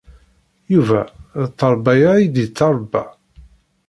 Yuba 0.73 1.01
d 1.39 1.41
tteṛbeyya 1.49 2.09
ay 2.15 2.25
d-yettwaṛebba? 2.27 3.03